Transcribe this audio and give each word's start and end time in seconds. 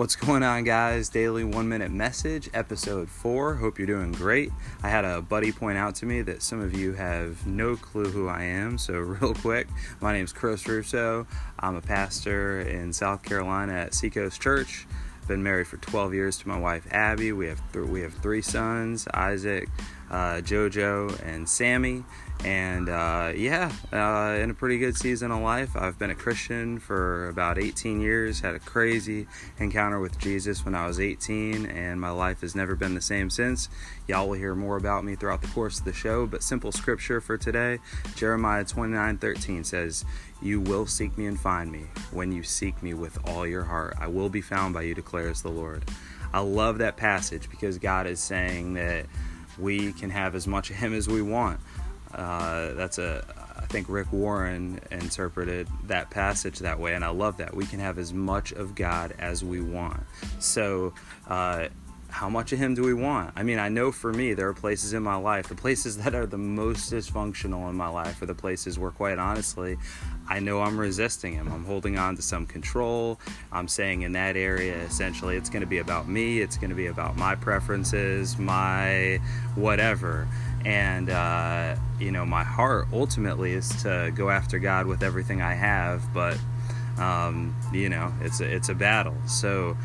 What's 0.00 0.16
going 0.16 0.42
on, 0.42 0.64
guys? 0.64 1.10
Daily 1.10 1.44
One 1.44 1.68
Minute 1.68 1.90
Message, 1.90 2.48
episode 2.54 3.10
four. 3.10 3.56
Hope 3.56 3.78
you're 3.78 3.86
doing 3.86 4.12
great. 4.12 4.50
I 4.82 4.88
had 4.88 5.04
a 5.04 5.20
buddy 5.20 5.52
point 5.52 5.76
out 5.76 5.94
to 5.96 6.06
me 6.06 6.22
that 6.22 6.40
some 6.40 6.58
of 6.58 6.72
you 6.72 6.94
have 6.94 7.46
no 7.46 7.76
clue 7.76 8.06
who 8.06 8.26
I 8.26 8.44
am, 8.44 8.78
so, 8.78 8.94
real 8.98 9.34
quick, 9.34 9.68
my 10.00 10.14
name 10.14 10.24
is 10.24 10.32
Chris 10.32 10.66
Russo. 10.66 11.26
I'm 11.58 11.76
a 11.76 11.82
pastor 11.82 12.62
in 12.62 12.94
South 12.94 13.22
Carolina 13.22 13.74
at 13.74 13.92
Seacoast 13.92 14.40
Church. 14.40 14.86
Been 15.28 15.42
married 15.42 15.66
for 15.66 15.76
12 15.76 16.14
years 16.14 16.38
to 16.38 16.48
my 16.48 16.58
wife 16.58 16.86
Abby. 16.90 17.32
We 17.32 17.48
have 17.48 17.60
th- 17.74 17.86
we 17.86 18.00
have 18.00 18.14
three 18.14 18.40
sons: 18.40 19.06
Isaac, 19.12 19.68
JoJo, 20.10 21.20
and 21.24 21.48
Sammy. 21.48 22.04
And 22.44 22.88
uh, 22.88 23.32
yeah, 23.36 23.70
uh, 23.92 24.38
in 24.40 24.50
a 24.50 24.54
pretty 24.54 24.78
good 24.78 24.96
season 24.96 25.30
of 25.30 25.42
life. 25.42 25.76
I've 25.76 25.98
been 25.98 26.08
a 26.08 26.14
Christian 26.14 26.78
for 26.78 27.28
about 27.28 27.58
18 27.58 28.00
years. 28.00 28.40
Had 28.40 28.54
a 28.54 28.58
crazy 28.58 29.26
encounter 29.58 30.00
with 30.00 30.18
Jesus 30.18 30.64
when 30.64 30.74
I 30.74 30.86
was 30.86 30.98
18, 30.98 31.66
and 31.66 32.00
my 32.00 32.10
life 32.10 32.40
has 32.40 32.54
never 32.54 32.74
been 32.74 32.94
the 32.94 33.02
same 33.02 33.28
since. 33.28 33.68
Y'all 34.08 34.26
will 34.26 34.38
hear 34.38 34.54
more 34.54 34.78
about 34.78 35.04
me 35.04 35.16
throughout 35.16 35.42
the 35.42 35.48
course 35.48 35.80
of 35.80 35.84
the 35.84 35.92
show. 35.92 36.26
But 36.26 36.42
simple 36.42 36.72
scripture 36.72 37.20
for 37.20 37.36
today: 37.36 37.78
Jeremiah 38.16 38.64
29:13 38.64 39.64
says, 39.64 40.06
"You 40.40 40.60
will 40.60 40.86
seek 40.86 41.18
me 41.18 41.26
and 41.26 41.38
find 41.38 41.70
me 41.70 41.88
when 42.10 42.32
you 42.32 42.42
seek 42.42 42.82
me 42.82 42.94
with 42.94 43.18
all 43.28 43.46
your 43.46 43.64
heart. 43.64 43.96
I 44.00 44.06
will 44.06 44.30
be 44.30 44.40
found 44.40 44.72
by 44.72 44.82
you," 44.82 44.94
declares 44.94 45.42
the 45.42 45.50
Lord. 45.50 45.84
I 46.32 46.40
love 46.40 46.78
that 46.78 46.96
passage 46.96 47.50
because 47.50 47.76
God 47.76 48.06
is 48.06 48.20
saying 48.20 48.74
that 48.74 49.06
we 49.58 49.92
can 49.92 50.10
have 50.10 50.34
as 50.34 50.46
much 50.46 50.70
of 50.70 50.76
Him 50.76 50.94
as 50.94 51.08
we 51.08 51.22
want. 51.22 51.60
Uh, 52.12 52.74
that's 52.74 52.98
a 52.98 53.24
I 53.60 53.66
think 53.66 53.88
Rick 53.88 54.12
Warren 54.12 54.80
interpreted 54.90 55.68
that 55.86 56.10
passage 56.10 56.60
that 56.60 56.80
way, 56.80 56.94
and 56.94 57.04
I 57.04 57.10
love 57.10 57.36
that. 57.36 57.54
We 57.54 57.66
can 57.66 57.78
have 57.78 57.98
as 57.98 58.12
much 58.12 58.52
of 58.52 58.74
God 58.74 59.14
as 59.18 59.44
we 59.44 59.60
want. 59.60 60.02
So, 60.38 60.94
uh, 61.28 61.68
how 62.10 62.28
much 62.28 62.52
of 62.52 62.58
Him 62.58 62.74
do 62.74 62.82
we 62.82 62.94
want? 62.94 63.32
I 63.36 63.42
mean, 63.42 63.58
I 63.58 63.68
know 63.68 63.92
for 63.92 64.12
me, 64.12 64.34
there 64.34 64.48
are 64.48 64.54
places 64.54 64.92
in 64.92 65.02
my 65.02 65.16
life, 65.16 65.48
the 65.48 65.54
places 65.54 65.96
that 66.04 66.14
are 66.14 66.26
the 66.26 66.38
most 66.38 66.92
dysfunctional 66.92 67.68
in 67.70 67.76
my 67.76 67.88
life 67.88 68.20
are 68.22 68.26
the 68.26 68.34
places 68.34 68.78
where, 68.78 68.90
quite 68.90 69.18
honestly, 69.18 69.76
I 70.28 70.40
know 70.40 70.60
I'm 70.62 70.78
resisting 70.78 71.34
Him. 71.34 71.50
I'm 71.52 71.64
holding 71.64 71.98
on 71.98 72.16
to 72.16 72.22
some 72.22 72.46
control. 72.46 73.18
I'm 73.52 73.68
saying 73.68 74.02
in 74.02 74.12
that 74.12 74.36
area, 74.36 74.76
essentially, 74.76 75.36
it's 75.36 75.50
going 75.50 75.62
to 75.62 75.66
be 75.66 75.78
about 75.78 76.08
me, 76.08 76.40
it's 76.40 76.56
going 76.56 76.70
to 76.70 76.76
be 76.76 76.86
about 76.86 77.16
my 77.16 77.34
preferences, 77.34 78.38
my 78.38 79.20
whatever 79.54 80.28
and 80.64 81.08
uh, 81.08 81.76
you 81.98 82.12
know 82.12 82.24
my 82.24 82.44
heart 82.44 82.88
ultimately 82.92 83.52
is 83.52 83.68
to 83.82 84.12
go 84.14 84.30
after 84.30 84.58
God 84.58 84.86
with 84.86 85.02
everything 85.02 85.40
I 85.40 85.54
have, 85.54 86.12
but 86.12 86.38
um, 86.98 87.54
you 87.72 87.88
know 87.88 88.12
it's 88.20 88.40
a, 88.40 88.44
it's 88.44 88.68
a 88.68 88.74
battle. 88.74 89.16
So 89.26 89.76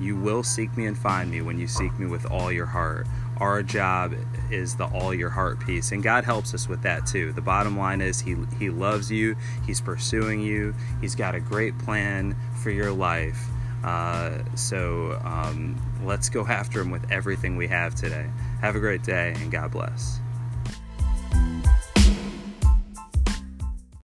you 0.00 0.16
will 0.16 0.42
seek 0.42 0.76
me 0.76 0.86
and 0.86 0.96
find 0.96 1.30
me 1.30 1.40
when 1.40 1.58
you 1.58 1.66
seek 1.66 1.98
me 1.98 2.06
with 2.06 2.30
all 2.30 2.50
your 2.52 2.66
heart. 2.66 3.06
Our 3.38 3.62
job 3.62 4.14
is 4.50 4.76
the 4.76 4.86
all 4.86 5.12
your 5.12 5.30
heart 5.30 5.60
piece, 5.60 5.92
and 5.92 6.02
God 6.02 6.24
helps 6.24 6.54
us 6.54 6.68
with 6.68 6.82
that 6.82 7.06
too. 7.06 7.32
The 7.32 7.42
bottom 7.42 7.76
line 7.76 8.00
is 8.00 8.20
He 8.20 8.36
He 8.58 8.70
loves 8.70 9.10
you. 9.10 9.36
He's 9.66 9.80
pursuing 9.80 10.40
you. 10.40 10.74
He's 11.00 11.14
got 11.14 11.34
a 11.34 11.40
great 11.40 11.78
plan 11.78 12.36
for 12.62 12.70
your 12.70 12.92
life. 12.92 13.48
Uh, 13.84 14.42
so 14.56 15.20
um, 15.24 15.80
let's 16.02 16.28
go 16.28 16.44
after 16.46 16.80
him 16.80 16.90
with 16.90 17.10
everything 17.10 17.56
we 17.56 17.68
have 17.68 17.94
today. 17.94 18.26
Have 18.60 18.74
a 18.74 18.80
great 18.80 19.04
day 19.04 19.34
and 19.36 19.50
God 19.52 19.70
bless. 19.70 20.20